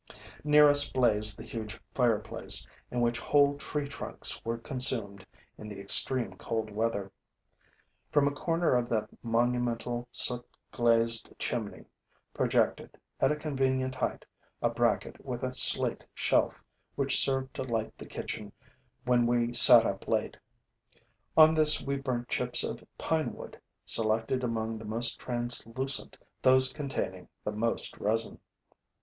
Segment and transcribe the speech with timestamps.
[0.43, 5.27] Near us blazed the huge fireplace, in which whole tree trunks were consumed
[5.59, 7.11] in the extreme cold weather.
[8.09, 11.85] From a corner of that monumental, soot glazed chimney,
[12.33, 14.25] projected, at a convenient height,
[14.59, 16.63] a bracket with a slate shelf,
[16.95, 18.51] which served to light the kitchen
[19.05, 20.35] when we sat up late.
[21.37, 27.27] On this we burnt chips of pine wood, selected among the most translucent, those containing
[27.43, 28.39] the most resin.